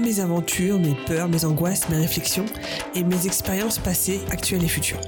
[0.00, 2.46] mes aventures, mes peurs, mes angoisses, mes réflexions
[2.94, 5.00] et mes expériences passées, actuelles et futures.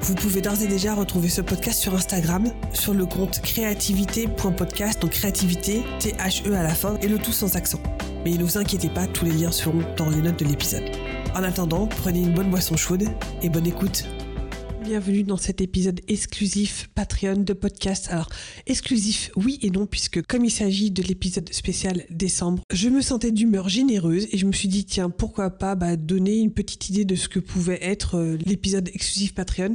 [0.00, 5.10] Vous pouvez d'ores et déjà retrouver ce podcast sur Instagram, sur le compte créativité.podcast, donc
[5.10, 7.80] créativité, T-H-E à la fin, et le tout sans accent.
[8.24, 10.84] Mais ne vous inquiétez pas, tous les liens seront dans les notes de l'épisode.
[11.34, 13.04] En attendant, prenez une bonne boisson chaude
[13.42, 14.04] et bonne écoute
[14.88, 18.08] bienvenue dans cet épisode exclusif Patreon de podcast.
[18.10, 18.30] Alors,
[18.66, 23.30] exclusif, oui et non, puisque comme il s'agit de l'épisode spécial décembre, je me sentais
[23.30, 27.04] d'humeur généreuse et je me suis dit, tiens, pourquoi pas bah, donner une petite idée
[27.04, 29.74] de ce que pouvait être euh, l'épisode exclusif Patreon.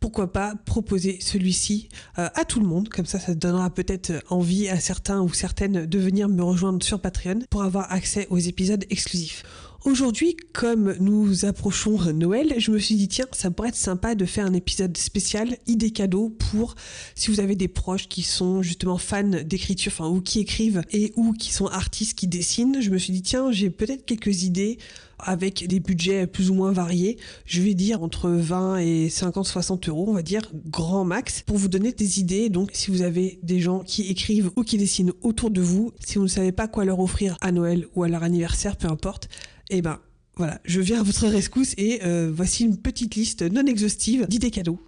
[0.00, 4.70] Pourquoi pas proposer celui-ci euh, à tout le monde, comme ça, ça donnera peut-être envie
[4.70, 8.86] à certains ou certaines de venir me rejoindre sur Patreon pour avoir accès aux épisodes
[8.88, 9.42] exclusifs.
[9.84, 14.24] Aujourd'hui, comme nous approchons Noël, je me suis dit tiens, ça pourrait être sympa de
[14.24, 16.74] faire un épisode spécial idée cadeau pour
[17.14, 21.12] si vous avez des proches qui sont justement fans d'écriture, enfin ou qui écrivent et
[21.16, 22.80] ou qui sont artistes qui dessinent.
[22.80, 24.78] Je me suis dit tiens, j'ai peut-être quelques idées
[25.18, 27.18] avec des budgets plus ou moins variés.
[27.44, 31.58] Je vais dire entre 20 et 50, 60 euros, on va dire grand max, pour
[31.58, 32.48] vous donner des idées.
[32.48, 36.16] Donc, si vous avez des gens qui écrivent ou qui dessinent autour de vous, si
[36.16, 39.28] vous ne savez pas quoi leur offrir à Noël ou à leur anniversaire, peu importe,
[39.70, 40.00] eh ben
[40.36, 44.50] voilà, je viens à votre rescousse et euh, voici une petite liste non exhaustive d'idées
[44.50, 44.80] cadeaux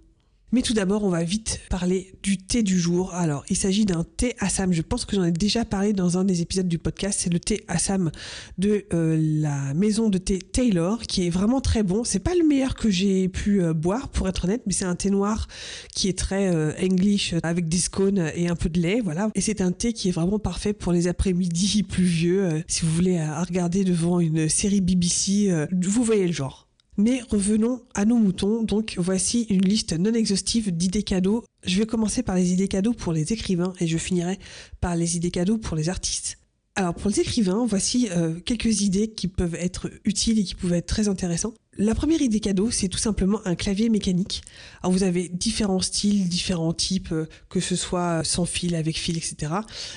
[0.53, 3.13] mais tout d'abord, on va vite parler du thé du jour.
[3.13, 4.71] Alors, il s'agit d'un thé Assam.
[4.71, 7.19] Je pense que j'en ai déjà parlé dans un des épisodes du podcast.
[7.21, 8.11] C'est le thé Assam
[8.57, 12.05] de euh, la maison de thé Taylor, qui est vraiment très bon.
[12.05, 14.95] C'est pas le meilleur que j'ai pu euh, boire, pour être honnête, mais c'est un
[14.95, 15.49] thé noir
[15.93, 19.29] qui est très euh, English, avec des scones et un peu de lait, voilà.
[19.35, 22.63] Et c'est un thé qui est vraiment parfait pour les après-midi pluvieux.
[22.67, 26.66] si vous voulez regarder devant une série BBC, vous voyez le genre.
[26.97, 28.63] Mais revenons à nos moutons.
[28.63, 31.43] Donc voici une liste non exhaustive d'idées cadeaux.
[31.63, 34.39] Je vais commencer par les idées cadeaux pour les écrivains et je finirai
[34.81, 36.39] par les idées cadeaux pour les artistes.
[36.77, 40.73] Alors pour les écrivains, voici euh, quelques idées qui peuvent être utiles et qui peuvent
[40.73, 41.55] être très intéressantes.
[41.79, 44.43] La première idée cadeau, c'est tout simplement un clavier mécanique.
[44.83, 49.17] Alors vous avez différents styles, différents types, euh, que ce soit sans fil, avec fil,
[49.17, 49.53] etc.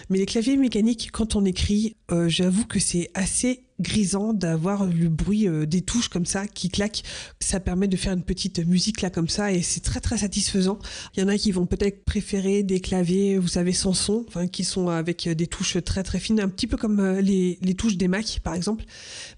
[0.08, 5.08] Mais les claviers mécaniques, quand on écrit, euh, j'avoue que c'est assez grisant d'avoir le
[5.08, 7.02] bruit euh, des touches comme ça qui claquent.
[7.40, 10.78] Ça permet de faire une petite musique là comme ça et c'est très très satisfaisant.
[11.16, 14.46] Il y en a qui vont peut-être préférer des claviers, vous savez, sans son, enfin
[14.46, 17.96] qui sont avec des touches très très fines, un petit peu comme les, les touches
[17.96, 18.84] des Mac par exemple.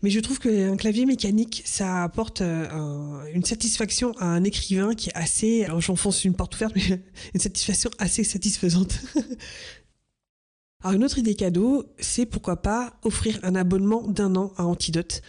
[0.03, 5.11] Mais je trouve qu'un clavier mécanique, ça apporte euh, une satisfaction à un écrivain qui
[5.11, 7.03] est assez, alors j'enfonce une porte ouverte, mais
[7.35, 9.01] une satisfaction assez satisfaisante.
[10.83, 15.23] alors une autre idée cadeau, c'est pourquoi pas offrir un abonnement d'un an à Antidote.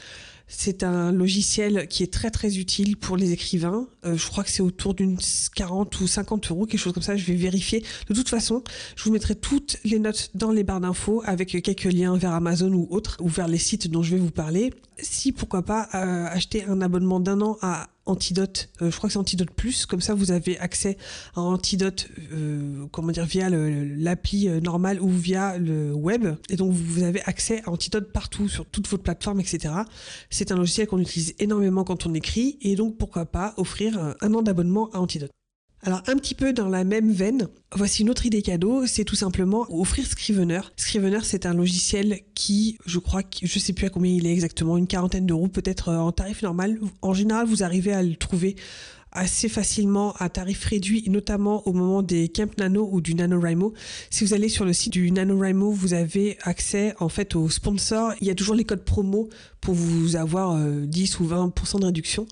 [0.48, 3.88] C'est un logiciel qui est très très utile pour les écrivains.
[4.06, 5.18] Euh, je crois que c'est autour d'une
[5.56, 7.16] 40 ou 50 euros, quelque chose comme ça.
[7.16, 7.84] Je vais vérifier.
[8.10, 8.64] De toute façon,
[8.96, 12.72] je vous mettrai toutes les notes dans les barres d'infos avec quelques liens vers Amazon
[12.74, 14.74] ou autres, ou vers les sites dont je vais vous parler.
[15.00, 19.14] Si pourquoi pas euh, acheter un abonnement d'un an à Antidote, euh, je crois que
[19.14, 20.98] c'est Antidote Plus, comme ça vous avez accès
[21.36, 27.04] à Antidote, euh, comment dire, via l'appli normale ou via le web, et donc vous
[27.04, 29.74] avez accès à Antidote partout, sur toute votre plateforme, etc.
[30.30, 34.34] C'est un logiciel qu'on utilise énormément quand on écrit, et donc pourquoi pas offrir un
[34.34, 35.32] an d'abonnement à Antidote.
[35.86, 39.18] Alors un petit peu dans la même veine, voici une autre idée cadeau, c'est tout
[39.18, 40.62] simplement offrir Scrivener.
[40.78, 44.78] Scrivener c'est un logiciel qui, je crois, je sais plus à combien il est exactement,
[44.78, 46.80] une quarantaine d'euros peut-être euh, en tarif normal.
[47.02, 48.56] En général, vous arrivez à le trouver
[49.12, 53.74] assez facilement à tarif réduit, notamment au moment des Camp Nano ou du NaNoWriMo.
[54.10, 58.14] Si vous allez sur le site du NaNoWriMo, vous avez accès en fait aux sponsors.
[58.22, 59.28] Il y a toujours les codes promo
[59.60, 62.26] pour vous avoir 10 euh, ou 20% de réduction.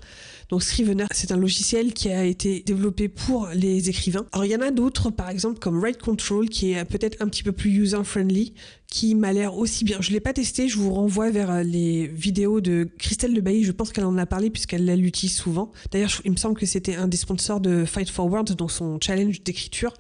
[0.52, 4.26] Donc Scrivener, c'est un logiciel qui a été développé pour les écrivains.
[4.34, 7.30] Alors il y en a d'autres, par exemple comme Write Control, qui est peut-être un
[7.30, 8.54] petit peu plus user-friendly,
[8.92, 9.98] qui m'a l'air aussi bien.
[10.02, 13.64] Je l'ai pas testé, je vous renvoie vers euh, les vidéos de Christelle de Bailly,
[13.64, 15.72] je pense qu'elle en a parlé puisqu'elle l'utilise souvent.
[15.92, 19.44] D'ailleurs, il me semble que c'était un des sponsors de Fight Forward dans son challenge
[19.44, 19.94] d'écriture.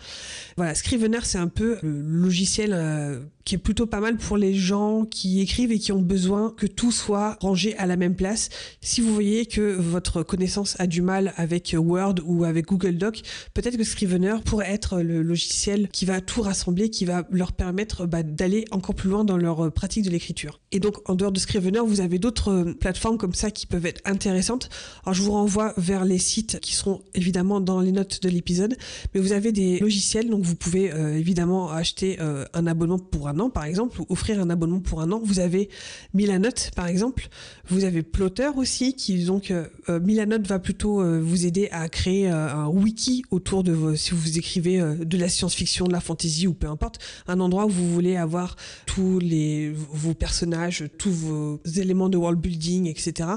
[0.57, 4.54] Voilà, Scrivener, c'est un peu le logiciel euh, qui est plutôt pas mal pour les
[4.54, 8.50] gens qui écrivent et qui ont besoin que tout soit rangé à la même place.
[8.81, 13.22] Si vous voyez que votre connaissance a du mal avec Word ou avec Google Doc,
[13.54, 18.08] peut-être que Scrivener pourrait être le logiciel qui va tout rassembler, qui va leur permettre
[18.08, 20.61] bah, d'aller en encore plus loin dans leur euh, pratique de l'écriture.
[20.73, 23.85] Et donc, en dehors de Scrivener, vous avez d'autres euh, plateformes comme ça qui peuvent
[23.85, 24.69] être intéressantes.
[25.03, 28.77] Alors, je vous renvoie vers les sites qui seront évidemment dans les notes de l'épisode.
[29.13, 33.27] Mais vous avez des logiciels, donc vous pouvez euh, évidemment acheter euh, un abonnement pour
[33.27, 35.21] un an, par exemple, ou offrir un abonnement pour un an.
[35.21, 35.69] Vous avez
[36.13, 37.27] Milanote, par exemple.
[37.68, 39.53] Vous avez Plotter aussi, qui donc
[39.88, 44.79] Milanote va plutôt vous aider à créer un wiki autour de vos, si vous écrivez
[44.79, 48.56] de la science-fiction, de la fantasy ou peu importe, un endroit où vous voulez avoir
[48.85, 50.61] tous les vos personnages
[50.98, 53.30] tous vos éléments de world building, etc.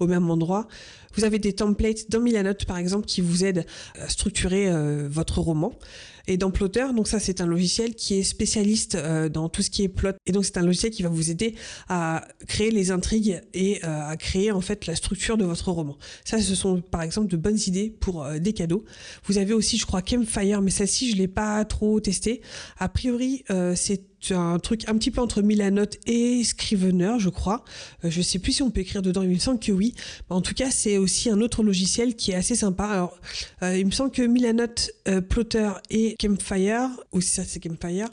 [0.00, 0.68] au même endroit.
[1.14, 3.66] Vous avez des templates dans Milanote, par exemple, qui vous aident
[4.00, 5.72] à structurer euh, votre roman.
[6.28, 9.70] Et dans Plotter, donc ça c'est un logiciel qui est spécialiste euh, dans tout ce
[9.70, 10.12] qui est plot.
[10.24, 11.56] Et donc c'est un logiciel qui va vous aider
[11.88, 15.98] à créer les intrigues et euh, à créer en fait la structure de votre roman.
[16.24, 18.84] Ça, ce sont par exemple de bonnes idées pour des cadeaux.
[19.24, 22.40] Vous avez aussi, je crois, Campfire, mais celle-ci je l'ai pas trop testée.
[22.78, 23.42] A priori,
[23.74, 27.64] c'est un truc un petit peu entre Milanote et Scrivener, je crois.
[28.04, 29.94] Je sais plus si on peut écrire dedans, il me semble que oui.
[30.30, 32.84] En tout cas, c'est aussi un autre logiciel qui est assez sympa.
[32.84, 33.18] Alors,
[33.62, 38.08] euh, il me semble que Milanote, euh, Plotter et Campfire, ou si ça c'est Campfire,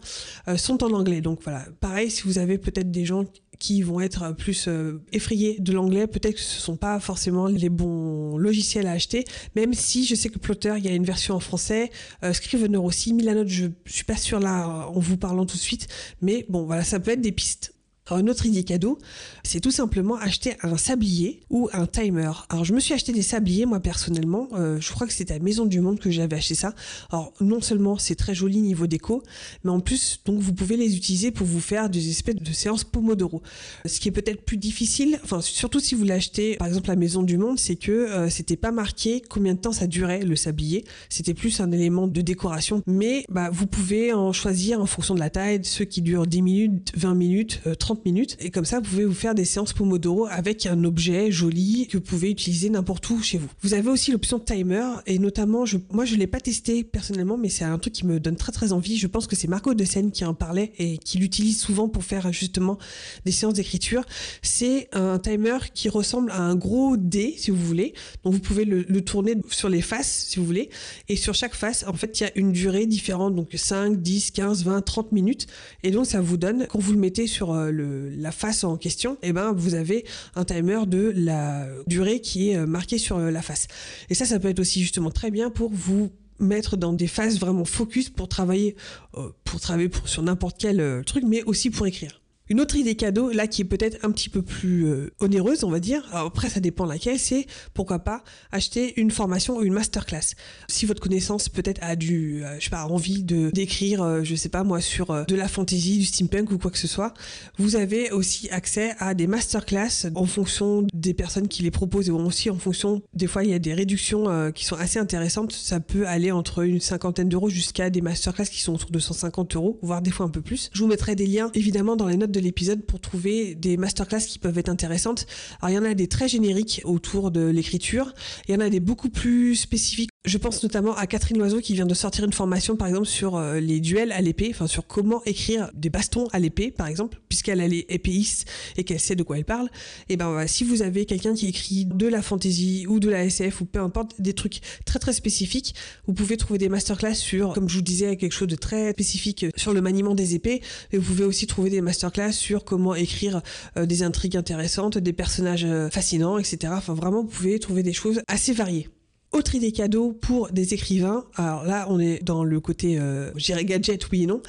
[0.57, 1.21] sont en anglais.
[1.21, 3.25] Donc voilà, pareil, si vous avez peut-être des gens
[3.59, 7.69] qui vont être plus euh, effrayés de l'anglais, peut-être que ce sont pas forcément les
[7.69, 9.25] bons logiciels à acheter,
[9.55, 11.91] même si je sais que Plotter, il y a une version en français,
[12.23, 15.87] euh, Scrivener aussi, Milanote, je suis pas sûre là en vous parlant tout de suite,
[16.21, 17.73] mais bon voilà, ça peut être des pistes.
[18.09, 18.97] Alors, un autre idée cadeau,
[19.43, 22.31] c'est tout simplement acheter un sablier ou un timer.
[22.49, 24.47] Alors, je me suis acheté des sabliers, moi, personnellement.
[24.53, 26.73] Euh, je crois que c'était à Maison du Monde que j'avais acheté ça.
[27.11, 29.21] Alors, non seulement c'est très joli niveau déco,
[29.63, 32.83] mais en plus, donc, vous pouvez les utiliser pour vous faire des espèces de séances
[32.83, 33.43] Pomodoro.
[33.85, 37.21] Ce qui est peut-être plus difficile, enfin, surtout si vous l'achetez, par exemple, à Maison
[37.21, 40.83] du Monde, c'est que euh, c'était pas marqué combien de temps ça durait, le sablier.
[41.09, 42.81] C'était plus un élément de décoration.
[42.87, 46.41] Mais, bah, vous pouvez en choisir en fonction de la taille, ceux qui durent 10
[46.41, 48.37] minutes, 20 minutes, 30 minutes.
[48.39, 51.97] Et comme ça, vous pouvez vous faire des séances Pomodoro avec un objet joli que
[51.97, 53.47] vous pouvez utiliser n'importe où chez vous.
[53.61, 57.65] Vous avez aussi l'option timer et notamment, moi je l'ai pas testé personnellement, mais c'est
[57.65, 58.97] un truc qui me donne très très envie.
[58.97, 62.03] Je pense que c'est Marco de Seine qui en parlait et qui l'utilise souvent pour
[62.03, 62.77] faire justement
[63.25, 64.03] des séances d'écriture.
[64.41, 67.93] C'est un timer qui ressemble à un gros dé, si vous voulez.
[68.23, 70.69] Donc vous pouvez le, le tourner sur les faces, si vous voulez.
[71.07, 74.31] Et sur chaque face, en fait, il y a une durée différente, donc 5, 10,
[74.31, 75.47] 15, 20, 30 minutes.
[75.83, 79.13] Et donc ça vous donne, quand vous le mettez sur euh, la face en question,
[79.21, 80.05] et eh ben vous avez
[80.35, 83.67] un timer de la durée qui est euh, marquée sur euh, la face.
[84.09, 87.39] Et ça, ça peut être aussi justement très bien pour vous mettre dans des phases
[87.39, 88.75] vraiment focus pour travailler,
[89.15, 92.21] euh, pour travailler sur n'importe quel truc, mais aussi pour écrire.
[92.49, 95.69] Une autre idée cadeau, là, qui est peut-être un petit peu plus euh, onéreuse, on
[95.69, 100.33] va dire, après ça dépend laquelle, c'est pourquoi pas acheter une formation ou une masterclass.
[100.67, 104.33] Si votre connaissance peut-être a du, euh, je sais pas, envie de d'écrire, euh, je
[104.33, 107.13] sais pas moi, sur de la fantasy, du steampunk ou quoi que ce soit,
[107.59, 112.11] vous avez aussi accès à des masterclass en fonction des personnes qui les proposent et
[112.11, 115.51] aussi en fonction, des fois il y a des réductions qui sont assez intéressantes.
[115.51, 119.55] Ça peut aller entre une cinquantaine d'euros jusqu'à des masterclass qui sont autour de 150
[119.55, 120.69] euros, voire des fois un peu plus.
[120.73, 124.21] Je vous mettrai des liens évidemment dans les notes de l'épisode pour trouver des masterclass
[124.21, 125.25] qui peuvent être intéressantes.
[125.61, 128.13] Alors il y en a des très génériques autour de l'écriture,
[128.47, 131.73] il y en a des beaucoup plus spécifiques je pense notamment à Catherine Loiseau qui
[131.73, 134.85] vient de sortir une formation par exemple sur euh, les duels à l'épée, enfin sur
[134.85, 138.45] comment écrire des bastons à l'épée par exemple, puisqu'elle est épéiste
[138.75, 139.69] et qu'elle sait de quoi elle parle.
[140.09, 143.61] Et ben si vous avez quelqu'un qui écrit de la fantasy ou de la SF
[143.61, 145.73] ou peu importe des trucs très très spécifiques,
[146.05, 149.45] vous pouvez trouver des masterclass sur, comme je vous disais, quelque chose de très spécifique
[149.55, 150.61] sur le maniement des épées.
[150.91, 153.41] Et vous pouvez aussi trouver des masterclass sur comment écrire
[153.77, 156.73] euh, des intrigues intéressantes, des personnages euh, fascinants, etc.
[156.75, 158.89] Enfin vraiment, vous pouvez trouver des choses assez variées.
[159.31, 163.31] Autre idée cadeau pour des écrivains, alors là on est dans le côté, euh,
[163.61, 164.41] gadget oui et non,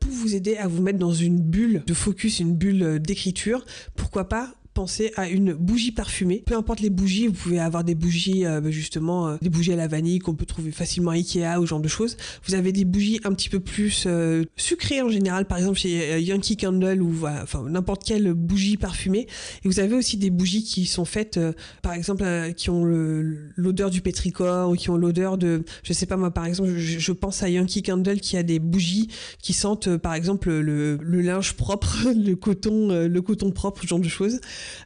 [0.00, 3.66] pour vous aider à vous mettre dans une bulle de focus, une bulle d'écriture,
[3.96, 6.44] pourquoi pas penser à une bougie parfumée.
[6.46, 9.72] Peu importe les bougies, vous pouvez avoir des bougies euh, bah, justement, euh, des bougies
[9.72, 12.16] à la vanille qu'on peut trouver facilement à Ikea ou ce genre de choses.
[12.46, 16.22] Vous avez des bougies un petit peu plus euh, sucrées en général, par exemple chez
[16.22, 19.26] Yankee Candle ou enfin n'importe quelle bougie parfumée.
[19.64, 21.40] Et vous avez aussi des bougies qui sont faites,
[21.82, 22.24] par exemple,
[22.56, 26.46] qui ont l'odeur du pétricor ou qui ont l'odeur de, je sais pas moi, par
[26.46, 29.08] exemple, je, pense à Yankee Candle qui a des bougies
[29.42, 33.98] qui sentent, par exemple, le, le linge propre, le coton, le coton propre, ce genre
[33.98, 34.38] de choses.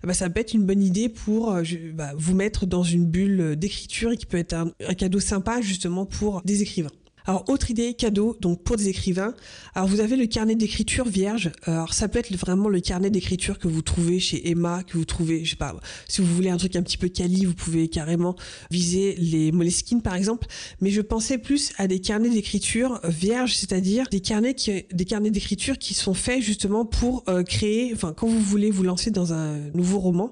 [0.03, 1.63] Bah, ça peut être une bonne idée pour euh,
[1.95, 6.07] bah, vous mettre dans une bulle d'écriture et qui peut être un, cadeau sympa justement
[6.07, 6.91] pour des écrivains.
[7.27, 9.35] Alors autre idée cadeau donc pour des écrivains.
[9.75, 11.53] Alors vous avez le carnet d'écriture vierge.
[11.65, 15.05] Alors ça peut être vraiment le carnet d'écriture que vous trouvez chez Emma, que vous
[15.05, 15.75] trouvez, je sais pas,
[16.09, 18.37] si vous voulez un truc un petit peu quali, vous pouvez carrément
[18.71, 20.47] viser les Moleskine par exemple.
[20.81, 25.31] Mais je pensais plus à des carnets d'écriture vierges, c'est-à-dire des carnets qui, des carnets
[25.31, 29.33] d'écriture qui sont faits justement pour euh, créer, enfin quand vous voulez vous lancer dans
[29.33, 30.31] un nouveau roman,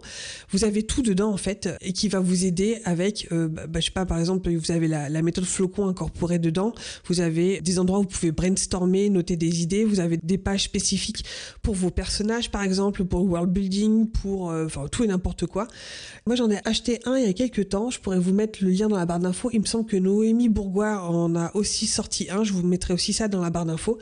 [0.50, 3.80] vous avez tout dedans en fait et qui va vous aider avec, euh, bah, bah,
[3.80, 6.74] je sais pas, par exemple vous avez la méthode flocon incorporée dedans
[7.06, 10.64] vous avez des endroits où vous pouvez brainstormer, noter des idées, vous avez des pages
[10.64, 11.24] spécifiques
[11.62, 15.68] pour vos personnages par exemple, pour world building, pour euh, enfin tout et n'importe quoi.
[16.26, 18.70] Moi j'en ai acheté un il y a quelques temps, je pourrais vous mettre le
[18.70, 19.50] lien dans la barre d'infos.
[19.52, 23.12] Il me semble que Noémie Bourgois en a aussi sorti un, je vous mettrai aussi
[23.12, 23.98] ça dans la barre d'infos.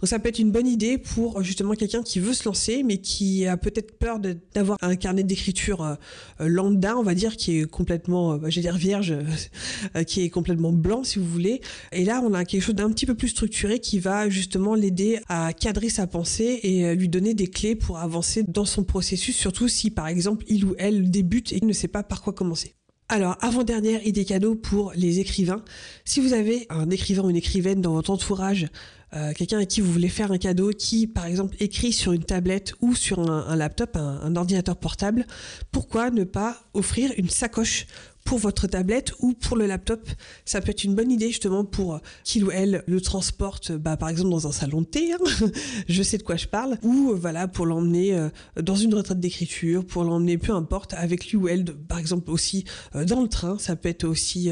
[0.00, 2.98] Donc ça peut être une bonne idée pour justement quelqu'un qui veut se lancer mais
[2.98, 4.18] qui a peut-être peur
[4.54, 8.62] d'avoir un carnet d'écriture euh, lambda, on va dire, qui est complètement, euh, je vais
[8.62, 9.14] dire vierge,
[10.06, 11.60] qui est complètement blanc si vous voulez.
[11.92, 15.20] Et là on a quelque chose d'un petit peu plus structuré qui va justement l'aider
[15.28, 19.36] à cadrer sa pensée et euh, lui donner des clés pour avancer dans son processus,
[19.36, 22.74] surtout si par exemple il ou elle débute et ne sait pas par quoi commencer.
[23.08, 25.62] Alors, avant-dernière idée cadeau pour les écrivains.
[26.06, 28.68] Si vous avez un écrivain ou une écrivaine dans votre entourage,
[29.14, 32.24] euh, quelqu'un à qui vous voulez faire un cadeau qui, par exemple, écrit sur une
[32.24, 35.26] tablette ou sur un, laptop, un, ordinateur portable,
[35.70, 37.86] pourquoi ne pas offrir une sacoche
[38.24, 40.08] pour votre tablette ou pour le laptop.
[40.44, 44.08] Ça peut être une bonne idée justement pour qu'il ou elle le transporte, bah, par
[44.08, 45.18] exemple dans un salon de thé, hein.
[45.88, 48.28] je sais de quoi je parle, ou euh, voilà pour l'emmener euh,
[48.60, 52.64] dans une retraite d'écriture, pour l'emmener peu importe avec lui ou elle, par exemple aussi
[52.94, 53.58] euh, dans le train.
[53.58, 54.50] Ça peut être aussi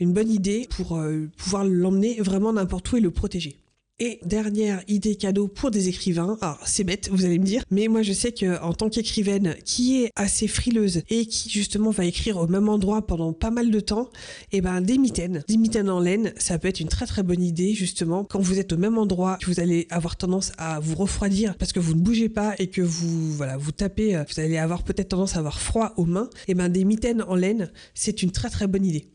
[0.00, 1.00] une bonne idée pour
[1.36, 3.58] pouvoir l'emmener vraiment n'importe où et le protéger.
[4.00, 6.38] Et dernière idée cadeau pour des écrivains.
[6.40, 9.56] Alors c'est bête, vous allez me dire, mais moi je sais que en tant qu'écrivaine
[9.64, 13.72] qui est assez frileuse et qui justement va écrire au même endroit pendant pas mal
[13.72, 14.08] de temps,
[14.52, 17.24] et eh ben des mitaines, des mitaines en laine, ça peut être une très très
[17.24, 20.78] bonne idée justement quand vous êtes au même endroit, que vous allez avoir tendance à
[20.78, 24.22] vous refroidir parce que vous ne bougez pas et que vous voilà vous tapez, euh,
[24.32, 26.30] vous allez avoir peut-être tendance à avoir froid aux mains.
[26.46, 29.08] Et eh ben des mitaines en laine, c'est une très très bonne idée.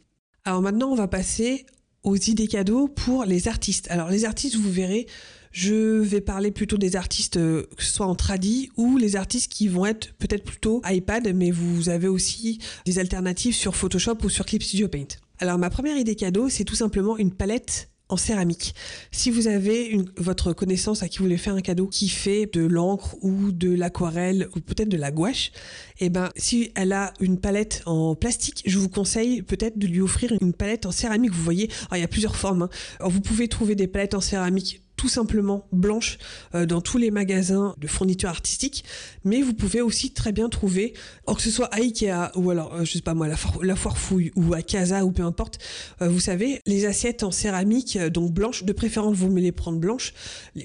[0.43, 1.65] Alors maintenant, on va passer
[2.03, 3.87] aux idées cadeaux pour les artistes.
[3.89, 5.07] Alors les artistes, vous verrez,
[5.51, 9.51] je vais parler plutôt des artistes euh, que ce soit en tradi ou les artistes
[9.51, 14.29] qui vont être peut-être plutôt iPad, mais vous avez aussi des alternatives sur Photoshop ou
[14.29, 15.07] sur Clip Studio Paint.
[15.39, 18.75] Alors ma première idée cadeau, c'est tout simplement une palette en céramique.
[19.11, 22.61] Si vous avez votre connaissance à qui vous voulez faire un cadeau qui fait de
[22.65, 25.51] l'encre ou de l'aquarelle ou peut-être de la gouache,
[25.99, 29.87] et eh ben si elle a une palette en plastique, je vous conseille peut-être de
[29.87, 31.31] lui offrir une palette en céramique.
[31.31, 32.63] Vous voyez, il y a plusieurs formes.
[32.63, 32.69] Hein.
[33.01, 36.17] vous pouvez trouver des palettes en céramique tout simplement blanche
[36.55, 38.85] euh, dans tous les magasins de fournitures artistiques,
[39.25, 40.93] mais vous pouvez aussi très bien trouver,
[41.25, 43.75] or que ce soit à Ikea ou alors, euh, je sais pas moi, la, la
[43.75, 45.59] foire fouille ou à Casa ou peu importe,
[46.01, 49.77] euh, vous savez, les assiettes en céramique, donc blanches, de préférence vous me les prendre
[49.77, 50.13] blanches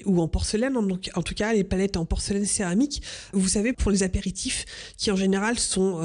[0.05, 3.01] ou en porcelaine, donc en tout cas les palettes en porcelaine céramique,
[3.33, 4.63] vous savez, pour les apéritifs
[4.97, 5.99] qui en général sont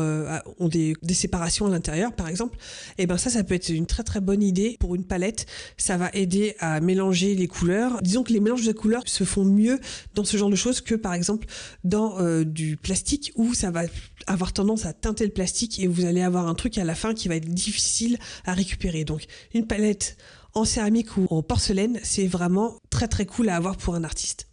[0.59, 2.57] ont des, des séparations à l'intérieur par exemple,
[2.99, 5.47] et eh ben ça, ça peut être une très très bonne idée pour une palette,
[5.77, 9.81] ça va aider à mélanger les couleurs, disons les mélanges de couleurs se font mieux
[10.15, 11.47] dans ce genre de choses que par exemple
[11.85, 13.83] dans euh, du plastique où ça va
[14.27, 17.15] avoir tendance à teinter le plastique et vous allez avoir un truc à la fin
[17.15, 19.05] qui va être difficile à récupérer.
[19.05, 20.17] Donc une palette
[20.55, 24.49] en céramique ou en porcelaine, c'est vraiment très très cool à avoir pour un artiste.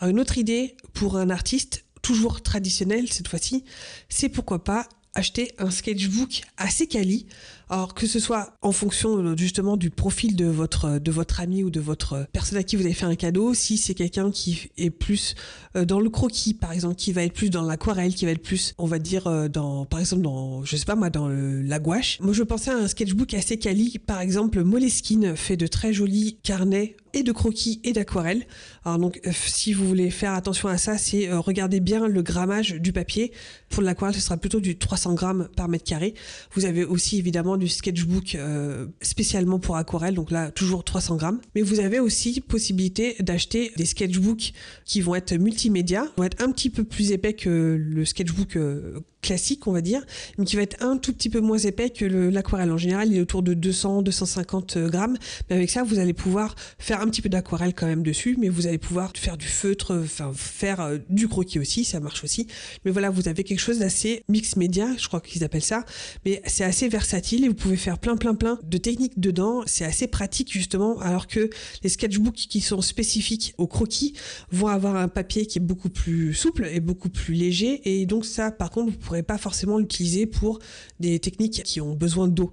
[0.00, 3.64] Une autre idée pour un artiste, toujours traditionnel cette fois-ci,
[4.08, 7.26] c'est pourquoi pas acheter un sketchbook assez quali
[7.70, 11.64] alors que ce soit en fonction euh, justement du profil de votre de votre ami
[11.64, 14.70] ou de votre personne à qui vous avez fait un cadeau, si c'est quelqu'un qui
[14.76, 15.34] est plus
[15.76, 18.42] euh, dans le croquis par exemple, qui va être plus dans l'aquarelle, qui va être
[18.42, 21.78] plus on va dire euh, dans par exemple dans je sais pas moi dans la
[21.78, 22.18] gouache.
[22.20, 26.38] Moi je pensais à un sketchbook assez quali, par exemple Moleskine fait de très jolis
[26.42, 28.44] carnets et de croquis et d'aquarelle.
[28.84, 32.92] Alors donc si vous voulez faire attention à ça, c'est regardez bien le grammage du
[32.92, 33.32] papier.
[33.68, 36.14] Pour l'aquarelle, ce sera plutôt du 300 grammes par mètre carré.
[36.54, 41.40] Vous avez aussi évidemment du sketchbook euh, spécialement pour aquarelle, donc là toujours 300 grammes.
[41.54, 44.52] Mais vous avez aussi possibilité d'acheter des sketchbooks
[44.84, 49.00] qui vont être multimédia, vont être un petit peu plus épais que le sketchbook euh,
[49.24, 50.04] classique, on va dire,
[50.38, 52.70] mais qui va être un tout petit peu moins épais que l'aquarelle.
[52.70, 55.16] En général, il est autour de 200-250 grammes.
[55.48, 58.48] Mais avec ça, vous allez pouvoir faire un petit peu d'aquarelle quand même dessus, mais
[58.50, 62.46] vous allez pouvoir faire du feutre, enfin faire euh, du croquis aussi, ça marche aussi.
[62.84, 65.84] Mais voilà, vous avez quelque chose d'assez mix média, je crois qu'ils appellent ça,
[66.26, 69.62] mais c'est assez versatile et vous pouvez faire plein plein plein de techniques dedans.
[69.64, 71.48] C'est assez pratique justement, alors que
[71.82, 74.14] les sketchbooks qui sont spécifiques au croquis
[74.50, 78.26] vont avoir un papier qui est beaucoup plus souple et beaucoup plus léger, et donc
[78.26, 80.58] ça, par contre, vous pourrez pas forcément l'utiliser pour
[81.00, 82.50] des techniques qui ont besoin d'eau.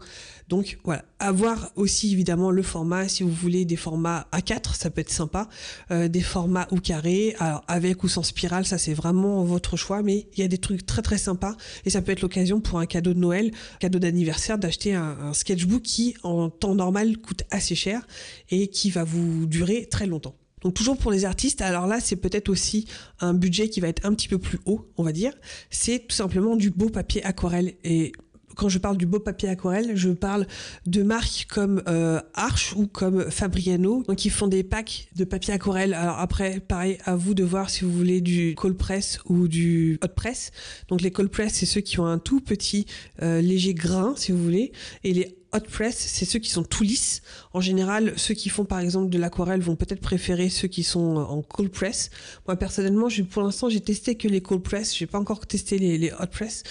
[0.47, 4.99] Donc voilà, avoir aussi évidemment le format, si vous voulez des formats A4, ça peut
[4.99, 5.47] être sympa,
[5.91, 10.03] euh, des formats ou carrés, alors avec ou sans spirale, ça c'est vraiment votre choix,
[10.03, 12.79] mais il y a des trucs très très sympas et ça peut être l'occasion pour
[12.79, 17.75] un cadeau de Noël, cadeau d'anniversaire, d'acheter un sketchbook qui en temps normal coûte assez
[17.75, 18.05] cher
[18.49, 20.35] et qui va vous durer très longtemps.
[20.61, 22.87] Donc toujours pour les artistes, alors là c'est peut-être aussi
[23.19, 25.33] un budget qui va être un petit peu plus haut, on va dire.
[25.69, 28.11] C'est tout simplement du beau papier aquarelle et
[28.55, 30.45] quand je parle du beau papier aquarelle, je parle
[30.85, 35.53] de marques comme euh, Arch ou comme Fabriano, donc ils font des packs de papier
[35.53, 35.93] aquarelle.
[35.93, 39.99] Alors après, pareil, à vous de voir si vous voulez du cold press ou du
[40.03, 40.51] hot press.
[40.89, 42.85] Donc les cold press, c'est ceux qui ont un tout petit
[43.21, 44.71] euh, léger grain, si vous voulez,
[45.03, 47.21] et les hot press, c'est ceux qui sont tout lisses.
[47.53, 51.17] En général, ceux qui font par exemple de l'aquarelle vont peut-être préférer ceux qui sont
[51.17, 52.09] en cold press.
[52.47, 54.95] Moi personnellement, pour l'instant, j'ai testé que les cold press.
[54.95, 56.63] J'ai pas encore testé les, hot press.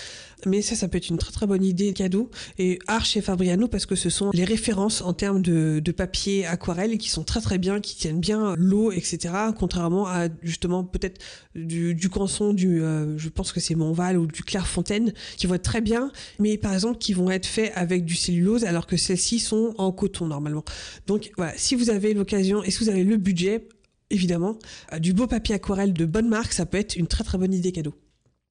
[0.47, 2.31] Mais ça, ça peut être une très très bonne idée de cadeau.
[2.59, 6.47] Et Arch et Fabriano, parce que ce sont les références en termes de, de papier
[6.47, 9.35] aquarelle qui sont très très bien, qui tiennent bien l'eau, etc.
[9.59, 11.21] Contrairement à justement peut-être
[11.55, 15.55] du, du Canson, du, euh, je pense que c'est Montval ou du Clairefontaine, qui vont
[15.55, 18.97] être très bien, mais par exemple qui vont être faits avec du cellulose, alors que
[18.97, 20.65] celles-ci sont en coton normalement.
[21.09, 23.69] Donc voilà, si vous avez l'occasion et si vous avez le budget,
[24.11, 24.59] évidemment,
[24.93, 27.53] euh, du beau papier aquarelle de bonne marque, ça peut être une très très bonne
[27.53, 27.95] idée cadeau.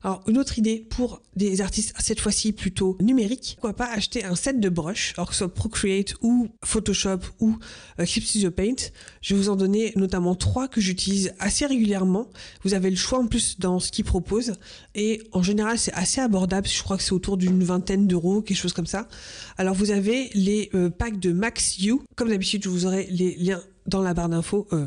[0.02, 4.36] Alors, une autre idée pour des artistes, cette fois-ci plutôt numériques, pourquoi pas acheter un
[4.36, 7.58] set de brushes, alors que ce soit Procreate ou Photoshop ou
[8.00, 8.92] euh, Clip Paint.
[9.22, 12.30] Je vais vous en donner notamment trois que j'utilise assez régulièrement.
[12.64, 14.54] Vous avez le choix en plus dans ce qu'ils proposent.
[14.96, 16.66] Et en général, c'est assez abordable.
[16.66, 19.10] Je crois que c'est autour d'une vingtaine d'euros, quelque chose comme ça.
[19.58, 22.02] Alors, vous avez les euh, packs de Max You.
[22.16, 24.66] Comme d'habitude, je vous aurai les liens dans la barre d'infos.
[24.72, 24.86] Euh,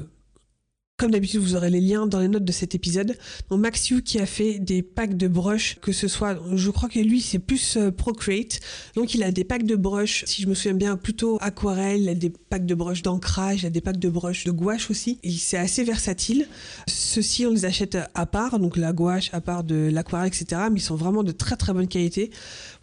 [1.02, 3.18] comme d'habitude, vous aurez les liens dans les notes de cet épisode.
[3.50, 7.00] Donc Maxiu qui a fait des packs de brushes, que ce soit, je crois que
[7.00, 8.60] lui c'est plus euh, Procreate.
[8.94, 12.08] Donc il a des packs de brushes, si je me souviens bien, plutôt aquarelle, il
[12.08, 15.18] a des packs de brushes d'ancrage, il a des packs de brushes de gouache aussi.
[15.40, 16.46] C'est assez versatile.
[16.86, 20.62] Ceux-ci on les achète à part, donc la gouache à part de l'aquarelle, etc.
[20.70, 22.30] Mais ils sont vraiment de très très bonne qualité.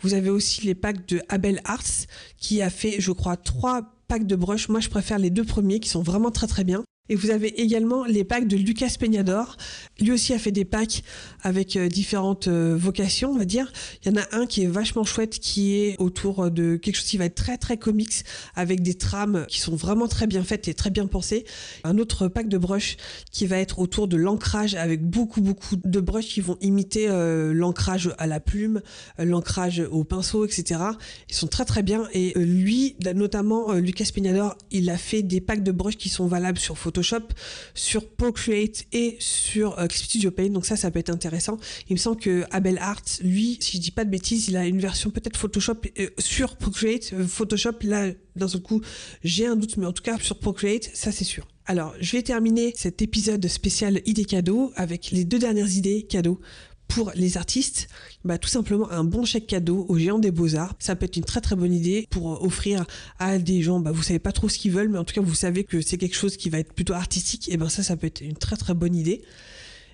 [0.01, 2.07] Vous avez aussi les packs de Abel Arts
[2.37, 4.67] qui a fait, je crois, trois packs de brushes.
[4.67, 6.83] Moi, je préfère les deux premiers qui sont vraiment très très bien.
[7.09, 9.57] Et vous avez également les packs de Lucas Peñador.
[9.99, 11.03] Lui aussi a fait des packs
[11.41, 13.71] avec euh, différentes euh, vocations, on va dire.
[14.03, 17.07] Il y en a un qui est vachement chouette, qui est autour de quelque chose
[17.07, 18.23] qui va être très très comics,
[18.55, 21.45] avec des trames qui sont vraiment très bien faites et très bien pensées.
[21.83, 22.97] Un autre pack de brushes
[23.31, 27.53] qui va être autour de l'ancrage, avec beaucoup beaucoup de brushes qui vont imiter euh,
[27.53, 28.81] l'ancrage à la plume,
[29.17, 30.79] l'ancrage au pinceau, etc.
[31.27, 32.07] Ils sont très très bien.
[32.13, 36.59] Et lui, notamment Lucas Peñador, il a fait des packs de brushes qui sont valables
[36.59, 37.27] sur photo Photoshop,
[37.73, 40.49] sur Procreate et sur euh, Studio Paint.
[40.49, 41.57] Donc ça, ça peut être intéressant.
[41.89, 44.65] Il me semble que Abel Art, lui, si je dis pas de bêtises, il a
[44.65, 47.13] une version peut-être Photoshop euh, sur Procreate.
[47.13, 48.81] Euh, Photoshop, là, d'un seul coup,
[49.23, 51.47] j'ai un doute, mais en tout cas sur Procreate, ça c'est sûr.
[51.65, 56.41] Alors, je vais terminer cet épisode spécial idées cadeaux avec les deux dernières idées cadeaux
[56.89, 57.87] pour les artistes,
[58.25, 60.75] bah, tout simplement un bon chèque cadeau aux géants des beaux-arts.
[60.79, 62.85] Ça peut être une très très bonne idée pour offrir
[63.19, 65.21] à des gens, bah, vous savez pas trop ce qu'ils veulent, mais en tout cas
[65.21, 67.95] vous savez que c'est quelque chose qui va être plutôt artistique, et ben ça, ça
[67.95, 69.21] peut être une très très bonne idée.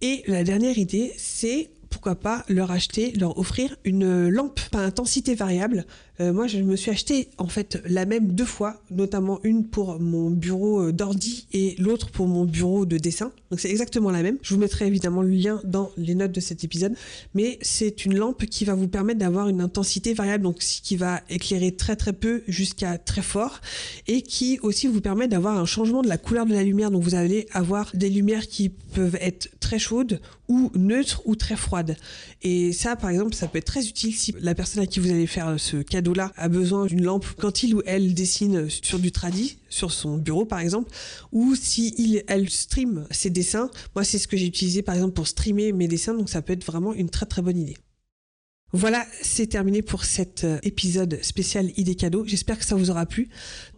[0.01, 5.35] Et la dernière idée, c'est pourquoi pas leur acheter, leur offrir une lampe à intensité
[5.35, 5.85] variable
[6.19, 9.99] euh, moi, je me suis acheté en fait la même deux fois, notamment une pour
[9.99, 13.31] mon bureau euh, d'ordi et l'autre pour mon bureau de dessin.
[13.51, 14.37] Donc c'est exactement la même.
[14.41, 16.95] Je vous mettrai évidemment le lien dans les notes de cet épisode.
[17.33, 21.21] Mais c'est une lampe qui va vous permettre d'avoir une intensité variable, donc qui va
[21.29, 23.59] éclairer très très peu jusqu'à très fort
[24.07, 26.91] et qui aussi vous permet d'avoir un changement de la couleur de la lumière.
[26.91, 31.55] Donc vous allez avoir des lumières qui peuvent être très chaudes ou neutres ou très
[31.55, 31.97] froides.
[32.43, 35.09] Et ça, par exemple, ça peut être très utile si la personne à qui vous
[35.09, 38.99] allez faire ce cadeau là a besoin d'une lampe quand il ou elle dessine sur
[38.99, 40.91] du tradit, sur son bureau par exemple,
[41.31, 43.69] ou si il, elle stream ses dessins.
[43.95, 46.53] Moi, c'est ce que j'ai utilisé par exemple pour streamer mes dessins, donc ça peut
[46.53, 47.77] être vraiment une très très bonne idée.
[48.77, 52.25] Voilà, c'est terminé pour cet euh, épisode spécial idée cadeau.
[52.27, 53.29] J'espère que ça vous aura plu.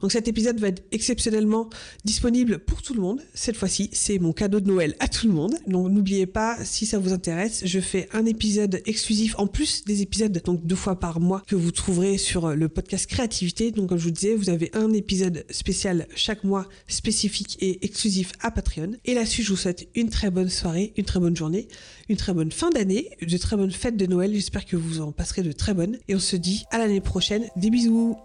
[0.01, 1.69] Donc cet épisode va être exceptionnellement
[2.03, 3.21] disponible pour tout le monde.
[3.35, 5.53] Cette fois-ci, c'est mon cadeau de Noël à tout le monde.
[5.67, 10.01] Donc n'oubliez pas, si ça vous intéresse, je fais un épisode exclusif en plus des
[10.01, 13.69] épisodes donc deux fois par mois que vous trouverez sur euh, le podcast créativité.
[13.69, 18.31] Donc comme je vous disais, vous avez un épisode spécial chaque mois spécifique et exclusif
[18.39, 18.93] à Patreon.
[19.05, 21.67] Et là-dessus, je vous souhaite une très bonne soirée, une très bonne journée,
[22.09, 24.33] une très bonne fin d'année, de très bonnes fêtes de Noël.
[24.33, 25.97] J'espère que vous vous en passerez de très bonnes.
[26.07, 27.45] Et on se dit à l'année prochaine.
[27.55, 28.17] Des bisous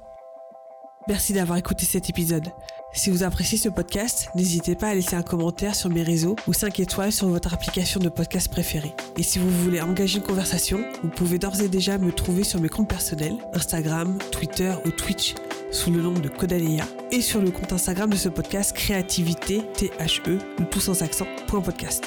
[1.09, 2.47] Merci d'avoir écouté cet épisode.
[2.95, 6.53] Si vous appréciez ce podcast, n'hésitez pas à laisser un commentaire sur mes réseaux ou
[6.53, 8.95] 5 étoiles sur votre application de podcast préférée.
[9.17, 12.61] Et si vous voulez engager une conversation, vous pouvez d'ores et déjà me trouver sur
[12.61, 15.35] mes comptes personnels, Instagram, Twitter ou Twitch,
[15.73, 20.39] sous le nom de Codaléa, et sur le compte Instagram de ce podcast Créativité, T-H-E,
[20.61, 22.05] ou tout sans accent, point podcast.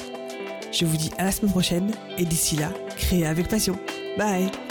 [0.72, 3.76] Je vous dis à la semaine prochaine, et d'ici là, créez avec passion.
[4.16, 4.65] Bye